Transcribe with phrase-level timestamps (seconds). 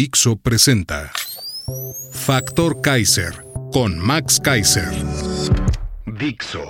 [0.00, 1.12] Dixo presenta
[2.12, 4.88] Factor Kaiser con Max Kaiser.
[6.06, 6.64] Dixo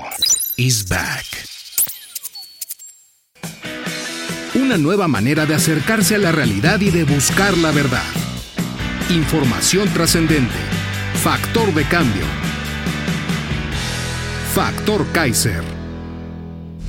[0.56, 1.24] is back.
[4.56, 8.02] Una nueva manera de acercarse a la realidad y de buscar la verdad.
[9.10, 10.58] Información trascendente.
[11.22, 12.24] Factor de cambio.
[14.52, 15.62] Factor Kaiser.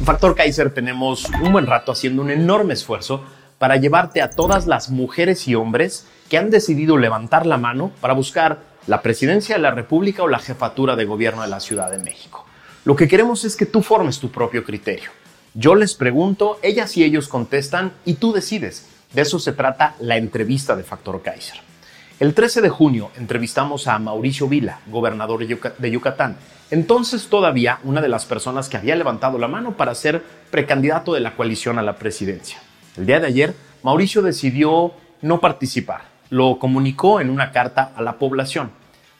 [0.03, 3.23] Factor Kaiser tenemos un buen rato haciendo un enorme esfuerzo
[3.61, 8.15] para llevarte a todas las mujeres y hombres que han decidido levantar la mano para
[8.15, 11.99] buscar la presidencia de la República o la jefatura de gobierno de la Ciudad de
[11.99, 12.43] México.
[12.85, 15.11] Lo que queremos es que tú formes tu propio criterio.
[15.53, 18.87] Yo les pregunto, ellas y ellos contestan y tú decides.
[19.13, 21.59] De eso se trata la entrevista de Factor Kaiser.
[22.19, 26.35] El 13 de junio entrevistamos a Mauricio Vila, gobernador de Yucatán,
[26.71, 31.19] entonces todavía una de las personas que había levantado la mano para ser precandidato de
[31.19, 32.57] la coalición a la presidencia.
[32.97, 36.01] El día de ayer, Mauricio decidió no participar.
[36.29, 38.71] Lo comunicó en una carta a la población.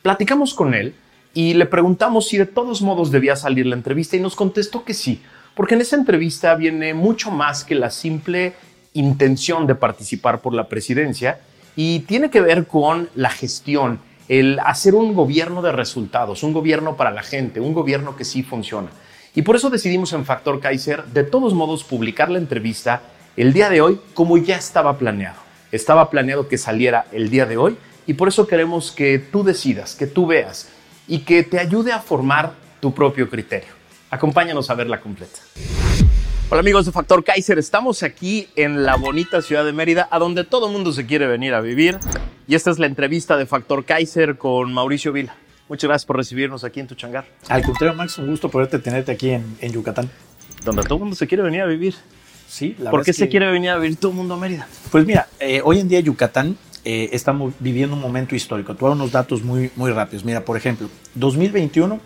[0.02, 0.94] Platicamos con él
[1.34, 4.94] y le preguntamos si de todos modos debía salir la entrevista y nos contestó que
[4.94, 5.22] sí,
[5.56, 8.54] porque en esa entrevista viene mucho más que la simple
[8.94, 11.40] intención de participar por la presidencia
[11.78, 16.98] y tiene que ver con la gestión, el hacer un gobierno de resultados, un gobierno
[16.98, 18.90] para la gente, un gobierno que sí funciona.
[19.34, 23.02] Y por eso decidimos en Factor Kaiser de todos modos publicar la entrevista
[23.38, 25.40] el día de hoy como ya estaba planeado.
[25.72, 29.96] Estaba planeado que saliera el día de hoy y por eso queremos que tú decidas,
[29.96, 30.70] que tú veas
[31.08, 33.70] y que te ayude a formar tu propio criterio.
[34.10, 35.40] Acompáñanos a verla completa.
[36.50, 40.44] Hola amigos de Factor Kaiser, estamos aquí en la bonita ciudad de Mérida, a donde
[40.44, 41.98] todo el mundo se quiere venir a vivir.
[42.46, 45.34] Y esta es la entrevista de Factor Kaiser con Mauricio Vila.
[45.70, 47.24] Muchas gracias por recibirnos aquí en tu changar.
[47.48, 50.10] Al contrario, Max, un gusto poderte tenerte aquí en, en Yucatán.
[50.66, 51.96] Donde todo el mundo se quiere venir a vivir.
[52.52, 54.68] Sí, la ¿Por qué se quiere venir a vivir todo el mundo a Mérida?
[54.92, 58.76] Pues mira, eh, hoy en día Yucatán eh, estamos viviendo un momento histórico.
[58.78, 60.26] A unos datos muy, muy rápidos.
[60.26, 62.02] Mira, por ejemplo, 2021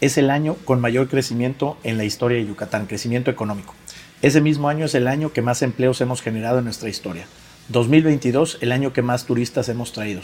[0.00, 3.74] es el año con mayor crecimiento en la historia de Yucatán, crecimiento económico.
[4.22, 7.26] Ese mismo año es el año que más empleos hemos generado en nuestra historia.
[7.66, 10.20] 2022, el año que más turistas hemos traído.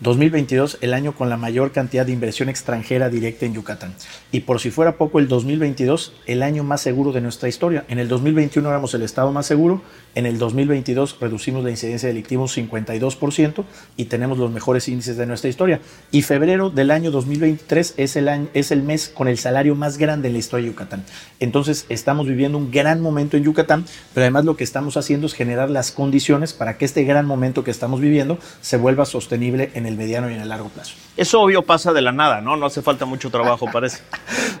[0.00, 3.94] 2022, el año con la mayor cantidad de inversión extranjera directa en Yucatán.
[4.30, 7.84] Y por si fuera poco, el 2022, el año más seguro de nuestra historia.
[7.88, 9.82] En el 2021 éramos el estado más seguro,
[10.14, 13.64] en el 2022 reducimos la incidencia delictiva un 52%
[13.96, 15.80] y tenemos los mejores índices de nuestra historia.
[16.10, 20.28] Y febrero del año 2023 es el, es el mes con el salario más grande
[20.28, 21.04] en la historia de Yucatán.
[21.40, 23.84] Entonces estamos viviendo un gran momento en Yucatán,
[24.14, 27.64] pero además lo que estamos haciendo es generar las condiciones para que este gran momento
[27.64, 30.94] que estamos viviendo se vuelva sostenible en el mediano y en el largo plazo.
[31.16, 32.56] Eso obvio pasa de la nada, ¿no?
[32.56, 34.02] No hace falta mucho trabajo, parece.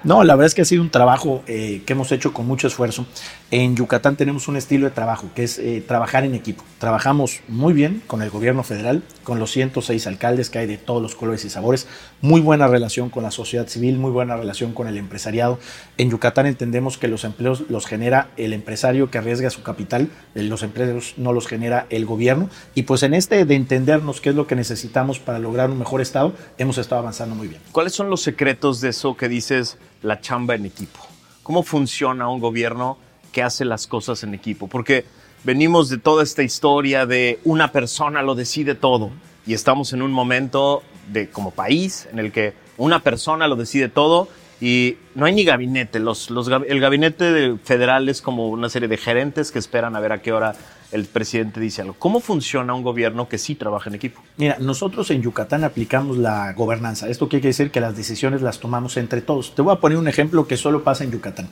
[0.02, 2.66] no, la verdad es que ha sido un trabajo eh, que hemos hecho con mucho
[2.66, 3.06] esfuerzo.
[3.50, 6.64] En Yucatán tenemos un estilo de trabajo que es eh, trabajar en equipo.
[6.78, 11.00] Trabajamos muy bien con el gobierno federal, con los 106 alcaldes que hay de todos
[11.00, 11.86] los colores y sabores,
[12.20, 15.58] muy buena relación con la sociedad civil, muy buena relación con el empresariado.
[15.96, 20.42] En Yucatán entendemos que los empleos los genera el empresario que arriesga su capital, eh,
[20.42, 22.50] los empleos no los genera el gobierno.
[22.74, 26.00] Y pues en este de entendernos qué es lo que necesitamos para lograr un mejor
[26.00, 27.60] estado, hemos estado avanzando muy bien.
[27.72, 31.00] ¿Cuáles son los secretos de eso que dices la chamba en equipo?
[31.42, 32.98] ¿Cómo funciona un gobierno
[33.32, 34.68] que hace las cosas en equipo?
[34.68, 35.04] Porque
[35.44, 39.10] venimos de toda esta historia de una persona lo decide todo
[39.46, 43.88] y estamos en un momento de como país en el que una persona lo decide
[43.88, 44.28] todo
[44.60, 45.98] y no hay ni gabinete.
[46.00, 50.22] Los, el gabinete federal es como una serie de gerentes que esperan a ver a
[50.22, 50.54] qué hora
[50.90, 51.94] el presidente dice algo.
[51.98, 54.22] ¿Cómo funciona un gobierno que sí trabaja en equipo?
[54.36, 57.08] Mira, nosotros en Yucatán aplicamos la gobernanza.
[57.08, 59.54] Esto quiere decir que las decisiones las tomamos entre todos.
[59.54, 61.48] Te voy a poner un ejemplo que solo pasa en Yucatán.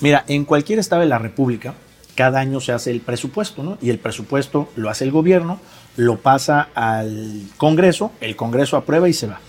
[0.00, 1.74] Mira, en cualquier estado de la República,
[2.14, 3.78] cada año se hace el presupuesto, ¿no?
[3.80, 5.60] Y el presupuesto lo hace el gobierno,
[5.96, 9.40] lo pasa al Congreso, el Congreso aprueba y se va.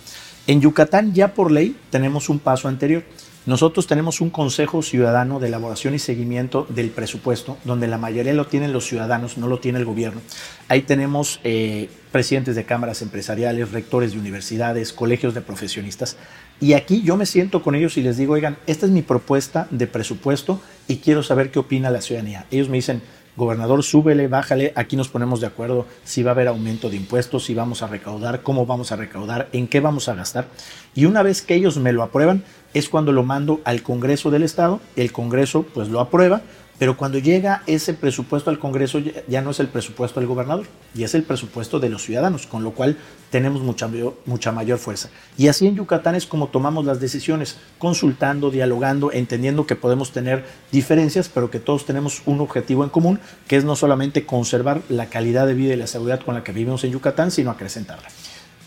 [0.49, 3.03] En Yucatán ya por ley tenemos un paso anterior.
[3.45, 8.47] Nosotros tenemos un Consejo Ciudadano de Elaboración y Seguimiento del Presupuesto, donde la mayoría lo
[8.47, 10.21] tienen los ciudadanos, no lo tiene el gobierno.
[10.67, 16.17] Ahí tenemos eh, presidentes de cámaras empresariales, rectores de universidades, colegios de profesionistas.
[16.59, 19.67] Y aquí yo me siento con ellos y les digo, oigan, esta es mi propuesta
[19.69, 22.47] de presupuesto y quiero saber qué opina la ciudadanía.
[22.49, 23.03] Ellos me dicen,
[23.39, 27.45] gobernador, súbele, bájale, aquí nos ponemos de acuerdo si va a haber aumento de impuestos,
[27.45, 30.47] si vamos a recaudar, cómo vamos a recaudar, en qué vamos a gastar.
[30.93, 32.43] Y una vez que ellos me lo aprueban,
[32.75, 36.43] es cuando lo mando al Congreso del Estado, el Congreso pues lo aprueba,
[36.79, 40.65] pero cuando llega ese presupuesto al Congreso ya no es el presupuesto del gobernador,
[40.95, 42.97] y es el presupuesto de los ciudadanos, con lo cual
[43.29, 45.09] tenemos mucha, mayor fuerza.
[45.37, 50.45] Y así en Yucatán es como tomamos las decisiones, consultando, dialogando, entendiendo que podemos tener
[50.71, 55.07] diferencias, pero que todos tenemos un objetivo en común, que es no solamente conservar la
[55.07, 58.07] calidad de vida y la seguridad con la que vivimos en Yucatán, sino acrecentarla.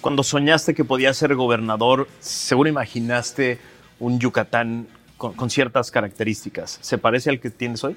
[0.03, 3.59] Cuando soñaste que podías ser gobernador, seguro imaginaste
[3.99, 4.87] un Yucatán
[5.30, 6.78] con, ciertas características.
[6.80, 7.96] ¿Se parece al que tienes hoy?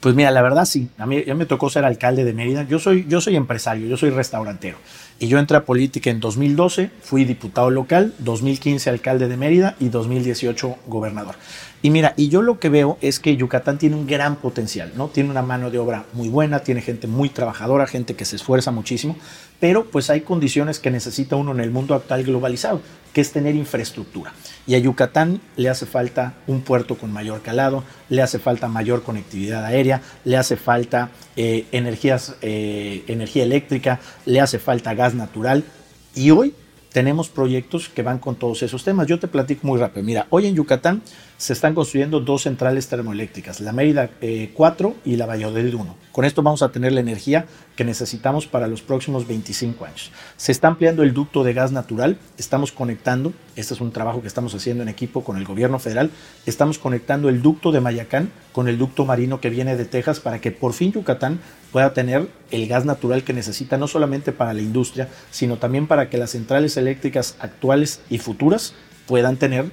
[0.00, 0.88] Pues mira, la verdad sí.
[0.98, 2.64] A mí ya me tocó ser alcalde de Mérida.
[2.64, 4.76] Yo soy, yo soy empresario, yo soy restaurantero.
[5.20, 9.88] Y yo entré a política en 2012, fui diputado local, 2015 alcalde de Mérida y
[9.88, 11.36] 2018 gobernador.
[11.82, 15.08] Y mira, y yo lo que veo es que Yucatán tiene un gran potencial, ¿no?
[15.08, 18.70] Tiene una mano de obra muy buena, tiene gente muy trabajadora, gente que se esfuerza
[18.70, 19.16] muchísimo,
[19.60, 22.80] pero pues hay condiciones que necesita uno en el mundo actual globalizado,
[23.12, 24.32] que es tener infraestructura.
[24.66, 29.02] Y a Yucatán le hace falta un puerto con mayor calado, le hace falta mayor
[29.02, 35.64] conectividad aérea, le hace falta eh, energías, eh, energía eléctrica, le hace falta gas natural.
[36.14, 36.54] Y hoy
[36.92, 39.06] tenemos proyectos que van con todos esos temas.
[39.06, 40.04] Yo te platico muy rápido.
[40.04, 41.02] Mira, hoy en Yucatán
[41.38, 44.10] se están construyendo dos centrales termoeléctricas, la Mérida
[44.54, 45.96] 4 eh, y la Valladolid 1.
[46.12, 50.12] Con esto vamos a tener la energía que necesitamos para los próximos 25 años.
[50.36, 54.28] Se está ampliando el ducto de gas natural, estamos conectando, este es un trabajo que
[54.28, 56.10] estamos haciendo en equipo con el gobierno federal,
[56.46, 60.40] estamos conectando el ducto de Mayacán con el ducto marino que viene de Texas para
[60.40, 61.40] que por fin Yucatán
[61.72, 66.10] pueda tener el gas natural que necesita no solamente para la industria, sino también para
[66.10, 68.74] que las centrales eléctricas actuales y futuras
[69.06, 69.70] puedan tener.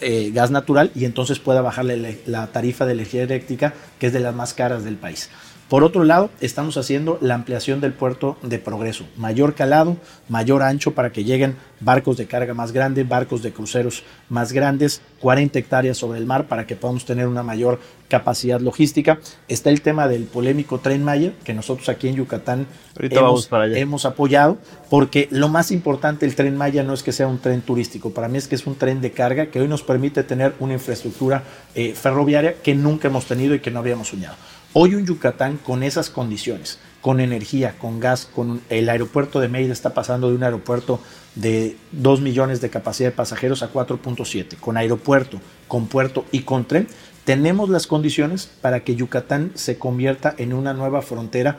[0.00, 4.20] Eh, gas natural y entonces pueda bajarle la tarifa de energía eléctrica, que es de
[4.20, 5.28] las más caras del país.
[5.70, 9.96] Por otro lado, estamos haciendo la ampliación del puerto de Progreso, mayor calado,
[10.28, 15.00] mayor ancho para que lleguen barcos de carga más grandes, barcos de cruceros más grandes,
[15.20, 17.78] 40 hectáreas sobre el mar para que podamos tener una mayor
[18.08, 19.20] capacidad logística.
[19.46, 22.66] Está el tema del polémico tren Maya, que nosotros aquí en Yucatán
[22.98, 24.58] hemos, hemos, apoyado,
[24.90, 28.26] porque lo más importante del tren Maya no es que sea un tren turístico, para
[28.26, 31.44] mí es que es un tren de carga que hoy nos permite tener una infraestructura
[31.76, 34.34] eh, ferroviaria que nunca hemos tenido y que no habíamos soñado.
[34.72, 39.72] Hoy un Yucatán con esas condiciones, con energía, con gas, con el aeropuerto de Mérida
[39.72, 41.00] está pasando de un aeropuerto
[41.34, 46.66] de 2 millones de capacidad de pasajeros a 4.7, con aeropuerto, con puerto y con
[46.66, 46.86] tren,
[47.24, 51.58] tenemos las condiciones para que Yucatán se convierta en una nueva frontera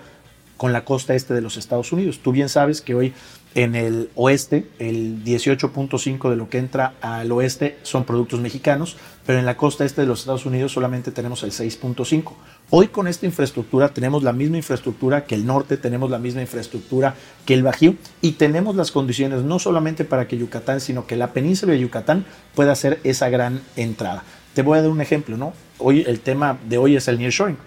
[0.56, 2.22] con la costa este de los Estados Unidos.
[2.24, 3.14] Tú bien sabes que hoy
[3.54, 8.96] en el oeste, el 18.5 de lo que entra al oeste son productos mexicanos,
[9.26, 12.34] pero en la costa este de los Estados Unidos solamente tenemos el 6.5.
[12.70, 17.16] Hoy con esta infraestructura tenemos la misma infraestructura que el norte, tenemos la misma infraestructura
[17.46, 21.34] que el Bajío y tenemos las condiciones no solamente para que Yucatán, sino que la
[21.34, 22.26] península de Yucatán
[22.56, 24.24] pueda ser esa gran entrada.
[24.54, 25.54] Te voy a dar un ejemplo, ¿no?
[25.78, 27.58] Hoy el tema de hoy es el nearshoring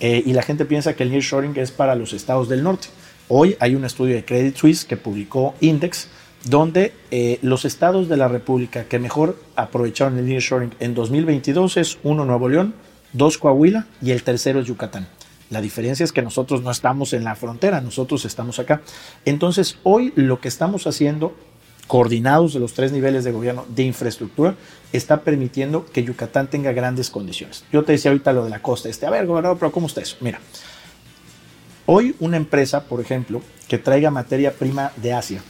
[0.00, 2.88] eh, y la gente piensa que el nearshoring es para los estados del norte.
[3.30, 6.08] Hoy hay un estudio de Credit Suisse que publicó Index
[6.44, 11.98] donde eh, los estados de la República que mejor aprovecharon el nearshoring en 2022 es
[12.04, 12.74] uno Nuevo León,
[13.12, 15.08] dos Coahuila y el tercero es Yucatán.
[15.50, 18.80] La diferencia es que nosotros no estamos en la frontera, nosotros estamos acá.
[19.26, 21.34] Entonces, hoy lo que estamos haciendo,
[21.86, 24.54] coordinados de los tres niveles de gobierno de infraestructura,
[24.92, 27.64] está permitiendo que Yucatán tenga grandes condiciones.
[27.72, 29.04] Yo te decía ahorita lo de la costa este.
[29.04, 30.16] A ver, gobernador, pero ¿cómo está eso?
[30.20, 30.38] Mira,
[31.90, 35.42] hoy una empresa, por ejemplo, que traiga materia prima de Asia,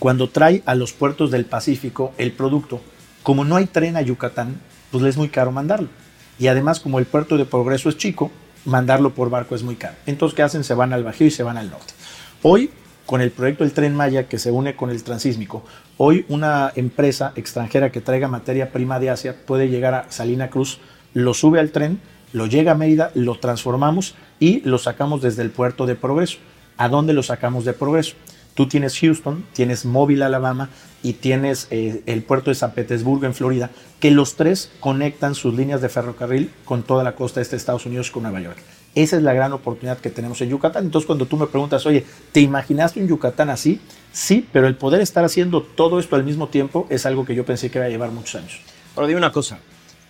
[0.00, 2.80] cuando trae a los puertos del Pacífico el producto,
[3.22, 4.60] como no hay tren a Yucatán,
[4.90, 5.88] pues le es muy caro mandarlo
[6.36, 8.32] y además como el puerto de Progreso es chico,
[8.64, 9.94] mandarlo por barco es muy caro.
[10.06, 10.64] Entonces, ¿qué hacen?
[10.64, 11.94] Se van al Bajío y se van al norte.
[12.42, 12.70] Hoy,
[13.06, 15.64] con el proyecto del Tren Maya que se une con el Transísmico,
[15.96, 20.80] hoy una empresa extranjera que traiga materia prima de Asia puede llegar a Salina Cruz,
[21.14, 22.00] lo sube al tren,
[22.32, 26.38] lo llega a Mérida, lo transformamos y lo sacamos desde el puerto de Progreso.
[26.76, 28.16] ¿A dónde lo sacamos de Progreso?
[28.54, 30.70] Tú tienes Houston, tienes Mobile, Alabama
[31.02, 35.54] y tienes eh, el puerto de San Petersburgo en Florida, que los tres conectan sus
[35.54, 38.56] líneas de ferrocarril con toda la costa este de Estados Unidos con Nueva York.
[38.94, 40.86] Esa es la gran oportunidad que tenemos en Yucatán.
[40.86, 43.78] Entonces, cuando tú me preguntas, oye, ¿te imaginaste un Yucatán así?
[44.10, 47.44] Sí, pero el poder estar haciendo todo esto al mismo tiempo es algo que yo
[47.44, 48.58] pensé que iba a llevar muchos años.
[48.94, 49.58] Ahora, dime una cosa.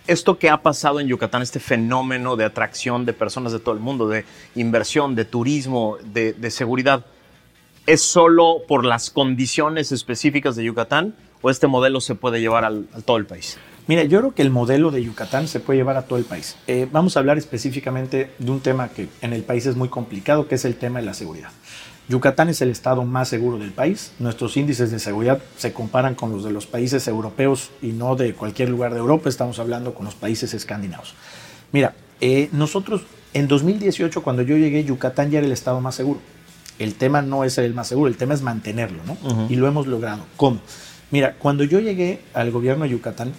[0.07, 3.81] Esto que ha pasado en Yucatán, este fenómeno de atracción de personas de todo el
[3.81, 7.05] mundo, de inversión, de turismo, de, de seguridad,
[7.87, 12.85] ¿Es solo por las condiciones específicas de Yucatán o este modelo se puede llevar al,
[12.91, 13.57] a todo el país?
[13.87, 16.57] Mira, yo creo que el modelo de Yucatán se puede llevar a todo el país.
[16.67, 20.49] Eh, vamos a hablar específicamente de un tema que en el país es muy complicado,
[20.49, 21.49] que es el tema de la seguridad.
[22.09, 24.13] Yucatán es el estado más seguro del país.
[24.19, 28.33] Nuestros índices de seguridad se comparan con los de los países europeos y no de
[28.33, 29.27] cualquier lugar de Europa.
[29.27, 31.15] Estamos hablando con los países escandinavos.
[31.73, 33.01] Mira, eh, nosotros
[33.33, 36.21] en 2018, cuando yo llegué, Yucatán ya era el estado más seguro.
[36.79, 39.47] El tema no es el más seguro, el tema es mantenerlo, ¿no?
[39.49, 40.25] Y lo hemos logrado.
[40.37, 40.61] ¿Cómo?
[41.11, 43.33] Mira, cuando yo llegué al gobierno de Yucatán,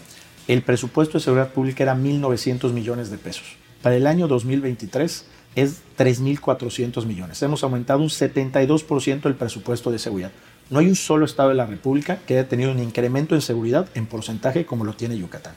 [0.47, 3.45] el presupuesto de seguridad pública era 1.900 millones de pesos.
[3.83, 5.25] Para el año 2023
[5.61, 7.43] es 3.400 millones.
[7.43, 10.31] Hemos aumentado un 72% el presupuesto de seguridad.
[10.71, 13.89] No hay un solo estado de la República que haya tenido un incremento en seguridad
[13.95, 15.55] en porcentaje como lo tiene Yucatán.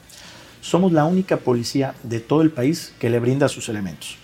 [0.60, 4.16] Somos la única policía de todo el país que le brinda sus elementos.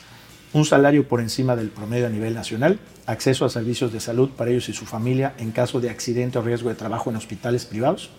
[0.53, 4.51] Un salario por encima del promedio a nivel nacional, acceso a servicios de salud para
[4.51, 8.11] ellos y su familia en caso de accidente o riesgo de trabajo en hospitales privados,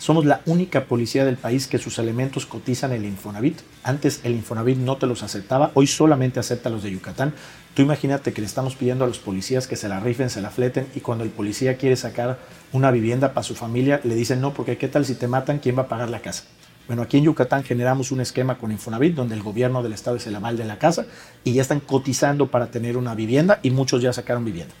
[0.00, 3.60] somos la única policía del país que sus elementos cotizan el Infonavit.
[3.82, 7.34] Antes el Infonavit no te los aceptaba, hoy solamente acepta los de Yucatán.
[7.74, 10.48] Tú imagínate que le estamos pidiendo a los policías que se la rifen, se la
[10.48, 12.38] fleten y cuando el policía quiere sacar
[12.72, 15.76] una vivienda para su familia, le dicen no, porque qué tal si te matan, ¿quién
[15.76, 16.44] va a pagar la casa?
[16.86, 20.26] Bueno, aquí en Yucatán generamos un esquema con Infonavit donde el gobierno del estado es
[20.26, 21.04] el aval de la casa
[21.44, 24.74] y ya están cotizando para tener una vivienda y muchos ya sacaron vivienda.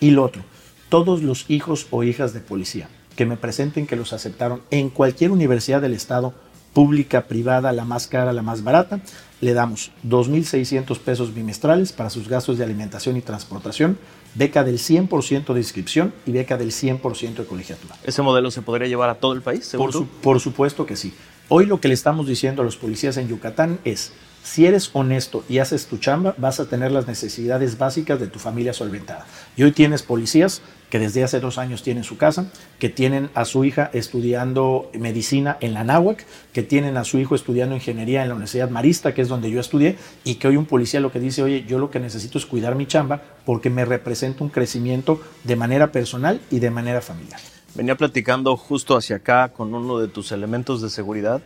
[0.00, 0.42] Y lo otro,
[0.88, 5.30] todos los hijos o hijas de policía que me presenten que los aceptaron en cualquier
[5.30, 6.34] universidad del Estado,
[6.72, 9.00] pública, privada, la más cara, la más barata,
[9.40, 13.98] le damos 2.600 pesos bimestrales para sus gastos de alimentación y transportación,
[14.34, 17.94] beca del 100% de inscripción y beca del 100% de colegiatura.
[18.02, 19.72] ¿Ese modelo se podría llevar a todo el país?
[19.76, 21.14] Por, por supuesto que sí.
[21.48, 24.12] Hoy lo que le estamos diciendo a los policías en Yucatán es,
[24.44, 28.38] si eres honesto y haces tu chamba, vas a tener las necesidades básicas de tu
[28.38, 29.26] familia solventada.
[29.56, 30.60] Y hoy tienes policías
[30.90, 35.56] que desde hace dos años tienen su casa, que tienen a su hija estudiando medicina
[35.60, 39.22] en la náhuac, que tienen a su hijo estudiando ingeniería en la Universidad Marista, que
[39.22, 41.90] es donde yo estudié, y que hoy un policía lo que dice, oye, yo lo
[41.90, 46.58] que necesito es cuidar mi chamba porque me representa un crecimiento de manera personal y
[46.60, 47.40] de manera familiar.
[47.74, 51.42] Venía platicando justo hacia acá con uno de tus elementos de seguridad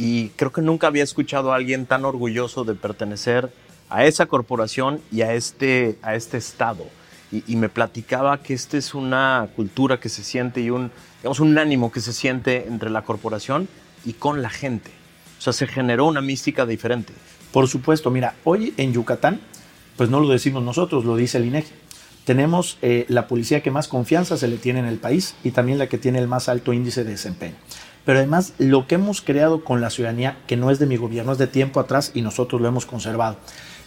[0.00, 3.52] y creo que nunca había escuchado a alguien tan orgulloso de pertenecer
[3.90, 6.86] a esa corporación y a este, a este estado.
[7.30, 11.56] Y, me platicaba que esta es una cultura que se siente y un, digamos, un
[11.58, 13.68] ánimo que se siente entre la corporación
[14.06, 14.90] y con la gente.
[15.38, 17.12] O sea, se generó una mística diferente.
[17.52, 19.38] Por supuesto, mira, hoy en Yucatán,
[19.96, 21.72] pues no lo decimos nosotros, lo dice el INEGI.
[22.24, 25.78] Tenemos eh, la policía que más confianza se le tiene en el país y también
[25.78, 27.56] la que tiene el más alto índice de desempeño.
[28.04, 31.32] Pero además lo que hemos creado con la ciudadanía, que no es de mi gobierno,
[31.32, 33.36] es de tiempo atrás y nosotros lo hemos conservado,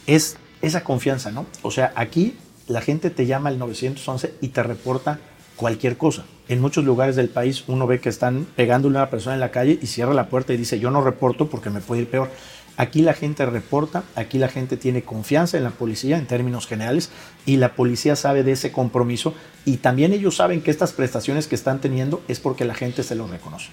[0.07, 1.45] es esa confianza, ¿no?
[1.61, 5.19] O sea, aquí la gente te llama al 911 y te reporta
[5.55, 6.25] cualquier cosa.
[6.47, 9.51] En muchos lugares del país uno ve que están pegándole a una persona en la
[9.51, 12.29] calle y cierra la puerta y dice yo no reporto porque me puede ir peor.
[12.75, 17.11] Aquí la gente reporta, aquí la gente tiene confianza en la policía en términos generales
[17.45, 21.53] y la policía sabe de ese compromiso y también ellos saben que estas prestaciones que
[21.53, 23.69] están teniendo es porque la gente se lo reconoce.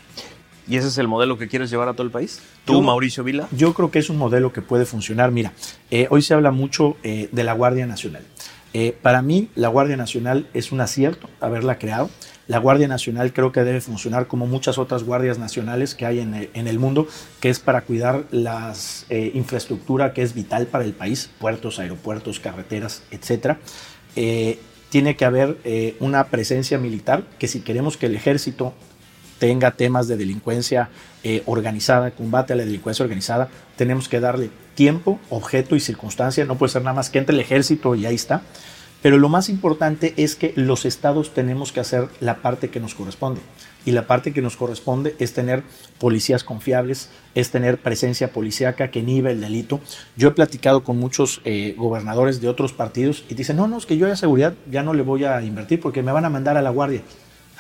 [0.71, 2.41] ¿Y ese es el modelo que quieres llevar a todo el país?
[2.65, 3.49] ¿Tú, Mauricio Vila?
[3.51, 5.33] Yo creo que es un modelo que puede funcionar.
[5.33, 5.53] Mira,
[5.91, 8.23] eh, hoy se habla mucho eh, de la Guardia Nacional.
[8.73, 12.09] Eh, para mí, la Guardia Nacional es un acierto haberla creado.
[12.47, 16.67] La Guardia Nacional creo que debe funcionar como muchas otras guardias nacionales que hay en
[16.69, 17.09] el, mundo,
[17.41, 18.73] que es para cuidar la
[19.09, 23.57] eh, infraestructura que es vital para el país, puertos, aeropuertos, carreteras, etc.
[24.17, 25.59] Eh, tiene que haber
[26.01, 28.75] una presencia militar que si queremos que el ejército
[29.41, 30.91] tenga temas de delincuencia
[31.47, 36.73] organizada, combate a la delincuencia organizada, tenemos que darle tiempo, objeto y circunstancia, no puede
[36.73, 38.43] ser nada más que entre el ejército y ahí está.
[39.03, 42.95] Pero lo más importante es que los estados tenemos que hacer la parte que nos
[42.95, 43.41] corresponde.
[43.87, 45.63] Y la parte que nos corresponde es tener
[45.99, 49.81] policías confiables, es tener presencia policíaca que inhibe el delito.
[50.17, 53.87] Yo he platicado con muchos eh, gobernadores de otros partidos y dicen, no, no, es
[53.87, 56.59] que yo a seguridad ya no le voy a invertir porque me van a mandar
[56.59, 57.01] a la guardia.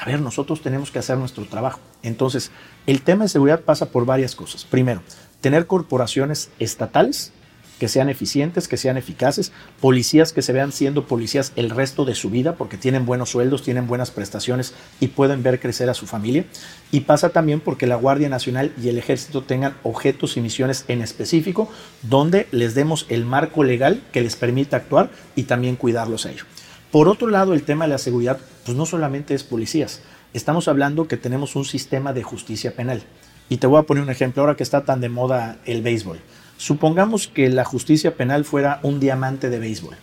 [0.00, 1.78] A ver, nosotros tenemos que hacer nuestro trabajo.
[2.02, 2.50] Entonces,
[2.86, 4.64] el tema de seguridad pasa por varias cosas.
[4.64, 5.02] Primero,
[5.42, 7.32] tener corporaciones estatales
[7.78, 12.14] que sean eficientes, que sean eficaces, policías que se vean siendo policías el resto de
[12.14, 16.06] su vida porque tienen buenos sueldos, tienen buenas prestaciones y pueden ver crecer a su
[16.06, 16.46] familia.
[16.90, 21.02] Y pasa también porque la Guardia Nacional y el Ejército tengan objetos y misiones en
[21.02, 21.70] específico
[22.02, 26.46] donde les demos el marco legal que les permita actuar y también cuidarlos a ellos.
[26.90, 30.00] Por otro lado, el tema de la seguridad, pues no solamente es policías,
[30.34, 33.02] estamos hablando que tenemos un sistema de justicia penal.
[33.48, 36.20] Y te voy a poner un ejemplo, ahora que está tan de moda el béisbol.
[36.56, 39.96] Supongamos que la justicia penal fuera un diamante de béisbol.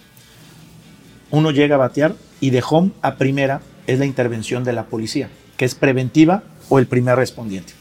[1.29, 5.29] Uno llega a batear y de home a primera es la intervención de la policía,
[5.57, 7.73] que es preventiva o el primer respondiente.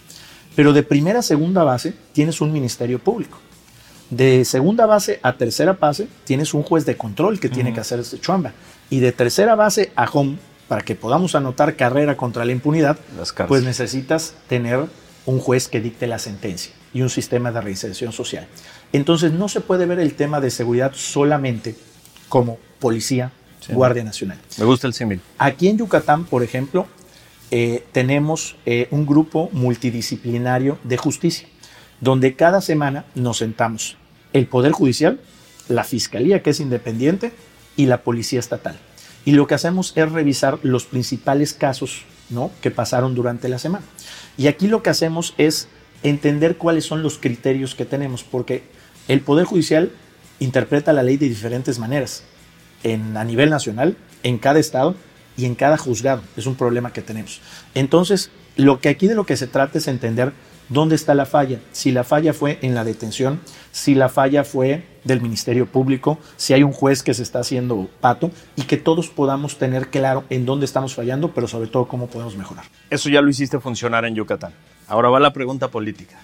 [0.56, 3.38] Pero de primera a segunda base tienes un ministerio público.
[4.10, 8.00] De segunda base a tercera base tienes un juez de control que tiene que hacer
[8.00, 8.52] este chamba.
[8.90, 10.36] Y de tercera base a home,
[10.68, 12.98] para que podamos anotar carrera contra la impunidad,
[13.48, 14.86] pues necesitas tener
[15.26, 18.46] un juez que dicte la sentencia y un sistema de reinserción social.
[18.92, 21.76] Entonces no se puede ver el tema de seguridad solamente
[22.28, 23.32] como policía,
[23.68, 24.38] Guardia Nacional.
[24.58, 25.20] Me gusta el símil.
[25.38, 26.86] Aquí en Yucatán, por ejemplo,
[27.50, 31.48] eh, tenemos eh, un grupo multidisciplinario de justicia,
[32.00, 33.96] donde cada semana nos sentamos
[34.32, 35.20] el Poder Judicial,
[35.68, 37.32] la Fiscalía, que es independiente,
[37.76, 38.76] y la Policía Estatal.
[39.24, 42.50] Y lo que hacemos es revisar los principales casos ¿no?
[42.60, 43.84] que pasaron durante la semana.
[44.36, 45.68] Y aquí lo que hacemos es
[46.02, 48.62] entender cuáles son los criterios que tenemos, porque
[49.08, 49.90] el Poder Judicial
[50.38, 52.22] interpreta la ley de diferentes maneras,
[52.82, 54.94] en, a nivel nacional, en cada estado
[55.36, 56.22] y en cada juzgado.
[56.36, 57.40] Es un problema que tenemos.
[57.74, 60.32] Entonces, lo que aquí de lo que se trata es entender
[60.68, 61.60] dónde está la falla.
[61.72, 63.40] Si la falla fue en la detención,
[63.72, 67.88] si la falla fue del Ministerio Público, si hay un juez que se está haciendo
[68.00, 72.08] pato y que todos podamos tener claro en dónde estamos fallando, pero sobre todo cómo
[72.08, 72.64] podemos mejorar.
[72.90, 74.52] Eso ya lo hiciste funcionar en Yucatán.
[74.88, 76.18] Ahora va la pregunta política.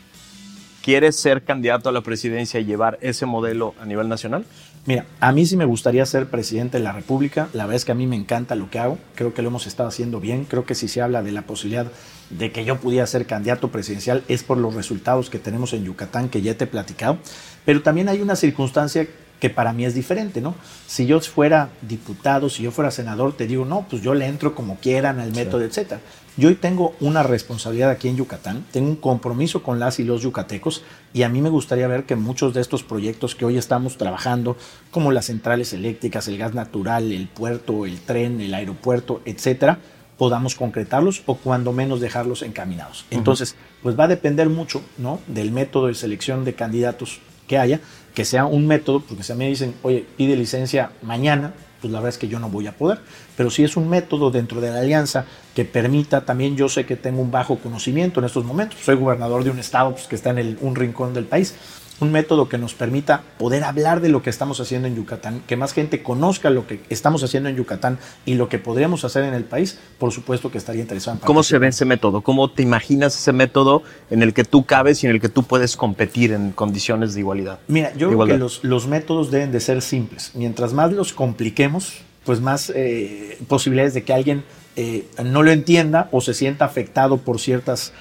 [0.83, 4.45] ¿Quieres ser candidato a la presidencia y llevar ese modelo a nivel nacional?
[4.85, 7.49] Mira, a mí sí me gustaría ser presidente de la República.
[7.53, 8.99] La verdad es que a mí me encanta lo que hago.
[9.15, 10.45] Creo que lo hemos estado haciendo bien.
[10.45, 11.87] Creo que si se habla de la posibilidad
[12.31, 16.29] de que yo pudiera ser candidato presidencial es por los resultados que tenemos en Yucatán,
[16.29, 17.19] que ya te he platicado.
[17.65, 19.07] Pero también hay una circunstancia
[19.39, 20.55] que para mí es diferente, ¿no?
[20.87, 24.55] Si yo fuera diputado, si yo fuera senador, te digo, no, pues yo le entro
[24.55, 26.01] como quieran al método, etcétera.
[26.39, 30.23] Yo hoy tengo una responsabilidad aquí en Yucatán, tengo un compromiso con las y los
[30.23, 33.99] yucatecos y a mí me gustaría ver que muchos de estos proyectos que hoy estamos
[33.99, 34.57] trabajando,
[34.91, 39.79] como las centrales eléctricas, el gas natural, el puerto, el tren, el aeropuerto, etcétera,
[40.17, 43.05] podamos concretarlos o cuando menos dejarlos encaminados.
[43.11, 45.21] Entonces, pues va a depender mucho, ¿no?
[45.27, 47.81] Del método de selección de candidatos que haya,
[48.15, 51.93] que sea un método, porque si a mí me dicen, oye, pide licencia mañana, pues
[51.93, 53.01] la verdad es que yo no voy a poder.
[53.37, 56.97] Pero si es un método dentro de la alianza que permita, también yo sé que
[56.97, 60.31] tengo un bajo conocimiento en estos momentos, soy gobernador de un estado pues, que está
[60.31, 61.55] en un rincón del país,
[62.01, 65.57] un método que nos permita poder hablar de lo que estamos haciendo en Yucatán, que
[65.57, 69.35] más gente conozca lo que estamos haciendo en Yucatán y lo que podríamos hacer en
[69.35, 71.25] el país, por supuesto que estaría interesante.
[71.27, 72.23] ¿Cómo se ve ese método?
[72.23, 75.45] ¿Cómo te imaginas ese método en el que tú cabes y en el que tú
[75.45, 77.59] puedes competir en condiciones de igualdad?
[77.69, 80.33] Mira, yo creo que los, los, métodos deben de ser simples.
[80.35, 84.45] Mientras más los compliquemos, pues más eh, posibilidades de que alguien
[84.77, 87.93] eh, no lo entienda o se sienta afectado por ciertas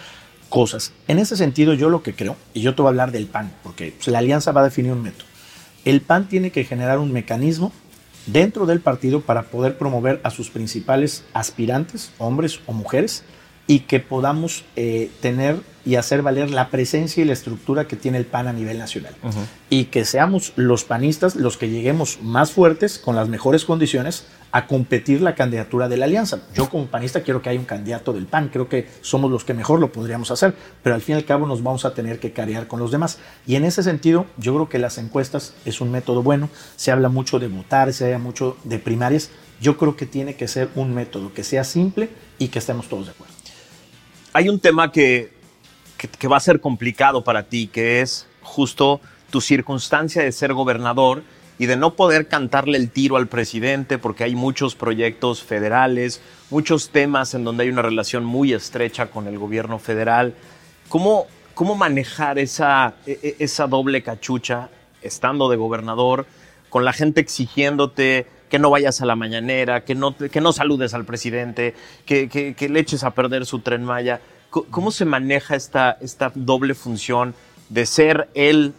[0.51, 0.91] cosas.
[1.07, 3.51] En ese sentido, yo lo que creo, y yo te voy a hablar del PAN,
[3.63, 5.25] porque pues, la alianza va a definir un método.
[5.85, 7.71] El PAN tiene que generar un mecanismo
[8.27, 13.23] dentro del partido para poder promover a sus principales aspirantes, hombres o mujeres,
[13.65, 18.17] y que podamos eh, tener y hacer valer la presencia y la estructura que tiene
[18.17, 19.15] el PAN a nivel nacional.
[19.69, 24.67] Y que seamos los panistas los que lleguemos más fuertes, con las mejores condiciones, a
[24.67, 26.41] competir la candidatura de la alianza.
[26.53, 29.53] Yo como panista quiero que haya un candidato del PAN, creo que somos los que
[29.53, 32.33] mejor lo podríamos hacer, pero al fin y al cabo nos vamos a tener que
[32.33, 33.19] carear con los demás.
[33.47, 37.09] Y en ese sentido, yo creo que las encuestas es un método bueno, se habla
[37.09, 40.93] mucho de votar, se habla mucho de primarias, yo creo que tiene que ser un
[40.93, 42.09] método que sea simple
[42.39, 43.33] y que estemos todos de acuerdo.
[44.33, 45.33] Hay un tema que,
[45.97, 51.23] que, va a ser complicado para ti, que es justo tu circunstancia de ser gobernador
[51.59, 56.89] y de no poder cantarle el tiro al presidente porque hay muchos proyectos federales, muchos
[56.89, 60.33] temas en donde hay una relación muy estrecha con el gobierno federal.
[60.89, 64.69] ¿Cómo, cómo manejar esa, e, e, esa doble cachucha
[65.01, 66.25] estando de gobernador,
[66.69, 70.93] con la gente exigiéndote que no vayas a la mañanera, que no, que no saludes
[70.93, 71.73] al presidente,
[72.05, 74.19] que, que, le eches a perder su tren Maya?
[74.49, 77.33] ¿Cómo se maneja esta, esta doble función
[77.69, 78.73] de ser el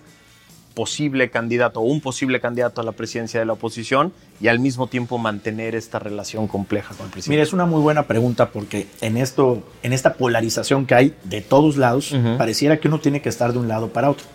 [0.74, 4.86] posible candidato o un posible candidato a la presidencia de la oposición y al mismo
[4.86, 7.30] tiempo mantener esta relación compleja con el presidente?
[7.30, 11.40] Mira, es una muy buena pregunta porque en esto, en esta polarización que hay de
[11.40, 14.26] todos lados, pareciera que uno tiene que estar de un lado para otro.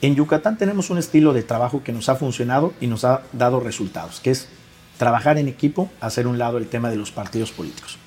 [0.00, 3.58] En Yucatán tenemos un estilo de trabajo que nos ha funcionado y nos ha dado
[3.58, 4.48] resultados, que es
[4.96, 7.98] trabajar en equipo, hacer un lado el tema de los partidos políticos.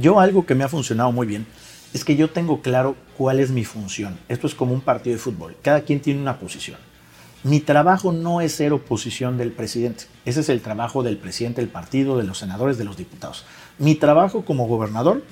[0.00, 1.46] Yo algo que me ha funcionado muy bien
[1.94, 4.18] es que yo tengo claro cuál es mi función.
[4.28, 5.56] Esto es como un partido de fútbol.
[5.62, 6.76] Cada quien tiene una posición.
[7.44, 10.06] Mi trabajo no es ser oposición del presidente.
[10.24, 13.44] Ese es el trabajo del presidente del partido, de los senadores, de los diputados.
[13.78, 15.22] Mi trabajo como gobernador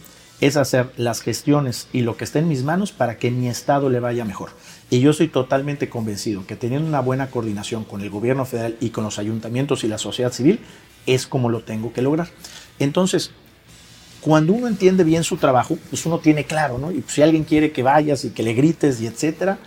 [0.40, 3.90] es hacer las gestiones y lo que está en mis manos para que mi estado
[3.90, 4.50] le vaya mejor.
[4.88, 8.90] Y yo soy totalmente convencido que teniendo una buena coordinación con el gobierno federal y
[8.90, 10.60] con los ayuntamientos y la sociedad civil,
[11.06, 12.28] es como lo tengo que lograr.
[12.78, 13.32] Entonces,
[14.22, 16.92] cuando uno entiende bien su trabajo, pues uno tiene claro, ¿no?
[16.92, 19.58] Y pues si alguien quiere que vayas y que le grites y etcétera.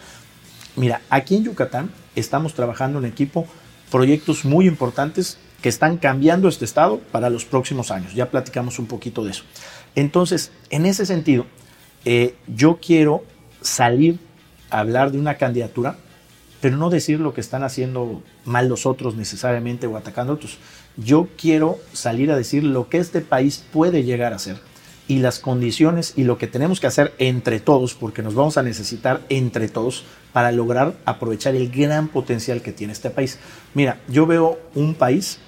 [0.77, 3.45] Mira, aquí en Yucatán estamos trabajando en equipo
[3.91, 8.13] proyectos muy importantes que están cambiando este estado para los próximos años.
[8.13, 9.43] Ya platicamos un poquito de eso.
[9.93, 11.45] Entonces, en ese sentido,
[12.05, 13.23] eh, yo quiero
[13.61, 14.19] salir
[14.69, 15.97] a hablar de una candidatura,
[16.61, 20.59] pero no decir lo que están haciendo mal los otros necesariamente o atacando a otros.
[20.97, 24.57] Yo quiero salir a decir lo que este país puede llegar a ser
[25.07, 28.63] y las condiciones y lo que tenemos que hacer entre todos, porque nos vamos a
[28.63, 30.03] necesitar entre todos
[30.33, 33.37] para lograr aprovechar el gran potencial que tiene este país.
[33.73, 35.39] Mira, yo veo un país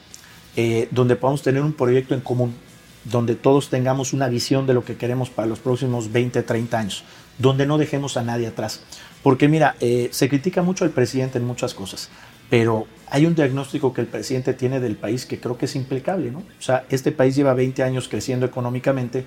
[0.55, 2.55] eh, donde podamos tener un proyecto en común,
[3.03, 7.03] donde todos tengamos una visión de lo que queremos para los próximos 20, 30 años,
[7.37, 8.81] donde no dejemos a nadie atrás.
[9.23, 12.09] Porque mira, eh, se critica mucho al presidente en muchas cosas,
[12.49, 16.31] pero hay un diagnóstico que el presidente tiene del país que creo que es impecable,
[16.31, 16.39] ¿no?
[16.39, 19.25] O sea, este país lleva 20 años creciendo económicamente,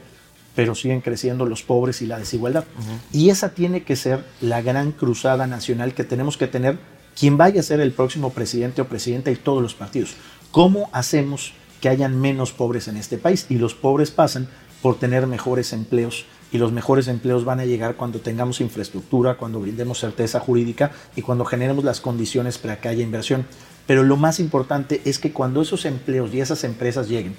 [0.54, 2.64] pero siguen creciendo los pobres y la desigualdad.
[3.12, 6.78] Y esa tiene que ser la gran cruzada nacional que tenemos que tener
[7.18, 10.14] quien vaya a ser el próximo presidente o presidenta y todos los partidos.
[10.50, 13.46] ¿Cómo hacemos que hayan menos pobres en este país?
[13.48, 14.48] Y los pobres pasan
[14.82, 19.60] por tener mejores empleos y los mejores empleos van a llegar cuando tengamos infraestructura, cuando
[19.60, 23.46] brindemos certeza jurídica y cuando generemos las condiciones para que haya inversión.
[23.86, 27.36] Pero lo más importante es que cuando esos empleos y esas empresas lleguen,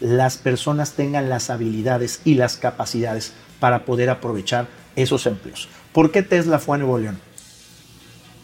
[0.00, 5.68] las personas tengan las habilidades y las capacidades para poder aprovechar esos empleos.
[5.92, 7.18] ¿Por qué Tesla fue a Nuevo León?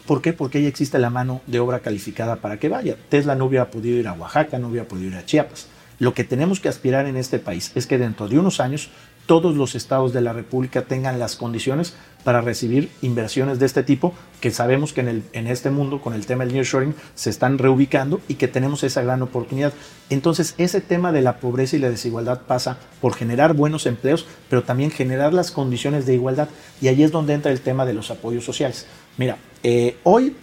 [0.07, 0.33] ¿Por qué?
[0.33, 2.97] Porque ahí existe la mano de obra calificada para que vaya.
[3.09, 5.69] Tesla no hubiera podido ir a Oaxaca, no hubiera podido ir a Chiapas.
[5.99, 8.91] Lo que tenemos que aspirar en este país es que dentro de unos años
[9.27, 14.15] todos los estados de la República tengan las condiciones para recibir inversiones de este tipo,
[14.41, 18.35] que sabemos que en, este mundo, con el tema del nearshoring, se están reubicando y
[18.35, 19.75] que tenemos esa gran oportunidad.
[20.09, 24.63] Entonces, ese tema de la pobreza y la desigualdad pasa por generar buenos empleos, pero
[24.63, 26.49] también generar las condiciones de igualdad.
[26.81, 28.87] Y ahí es donde entra el tema de los apoyos sociales.
[29.19, 30.35] Mira, eh, hoy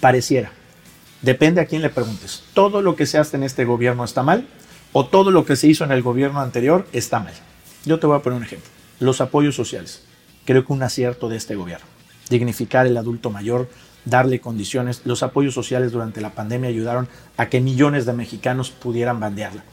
[0.00, 0.52] pareciera,
[1.22, 4.46] depende a quién le preguntes, todo lo que se hace en este gobierno está mal
[4.92, 7.34] o todo lo que se hizo en el gobierno anterior está mal.
[7.84, 8.68] Yo te voy a poner un ejemplo.
[9.00, 10.02] Los apoyos sociales.
[10.44, 11.86] Creo que un acierto de este gobierno.
[12.28, 13.68] Dignificar el adulto mayor,
[14.04, 15.02] darle condiciones.
[15.04, 19.64] Los apoyos sociales durante la pandemia ayudaron a que millones de mexicanos pudieran bandearla.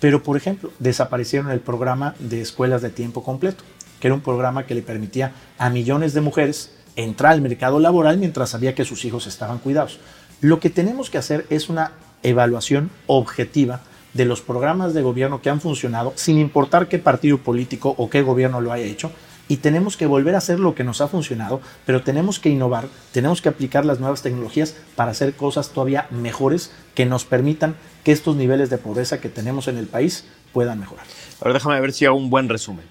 [0.00, 3.62] Pero, por ejemplo, desaparecieron el programa de escuelas de tiempo completo,
[4.00, 8.18] que era un programa que le permitía a millones de mujeres entrar al mercado laboral
[8.18, 10.00] mientras sabía que sus hijos estaban cuidados.
[10.40, 11.92] Lo que tenemos que hacer es una
[12.24, 13.82] evaluación objetiva
[14.14, 18.22] de los programas de gobierno que han funcionado, sin importar qué partido político o qué
[18.22, 19.10] gobierno lo haya hecho,
[19.48, 22.86] y tenemos que volver a hacer lo que nos ha funcionado, pero tenemos que innovar,
[23.12, 28.12] tenemos que aplicar las nuevas tecnologías para hacer cosas todavía mejores que nos permitan que
[28.12, 31.04] estos niveles de pobreza que tenemos en el país puedan mejorar.
[31.40, 32.86] Ahora déjame ver si hago un buen resumen.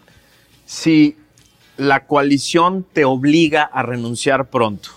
[0.65, 1.17] Si
[1.77, 4.89] la coalición te obliga a renunciar pronto,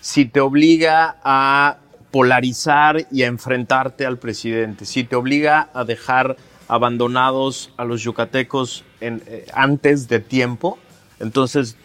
[0.00, 1.78] si te obliga a
[2.12, 6.36] polarizar y a enfrentarte al presidente, si te obliga a dejar
[6.68, 10.78] abandonados a los yucatecos en, eh, antes de tiempo,
[11.18, 11.76] entonces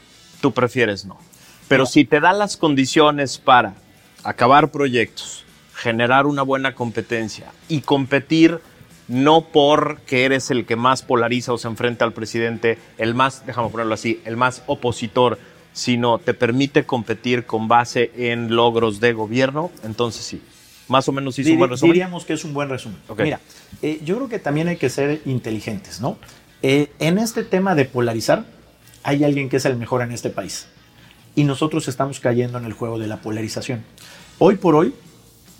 [0.41, 1.17] tú prefieres no.
[1.67, 3.73] Pero si te da las condiciones para
[4.23, 8.59] acabar proyectos, generar una buena competencia y competir
[9.07, 13.69] no porque eres el que más polariza o se enfrenta al presidente, el más, déjame
[13.69, 15.39] ponerlo así, el más opositor,
[15.77, 20.41] sino te permite competir con base en logros de gobierno, entonces sí.
[20.87, 21.93] Más o menos hizo un buen resumen.
[21.93, 22.97] Diríamos que es un buen resumen.
[23.19, 23.39] Mira,
[23.83, 26.17] eh, yo creo que también hay que ser inteligentes, ¿no?
[26.63, 28.45] Eh, en este tema de polarizar,
[29.03, 30.65] hay alguien que es el mejor en este país.
[31.35, 33.83] Y nosotros estamos cayendo en el juego de la polarización.
[34.39, 34.95] Hoy por hoy,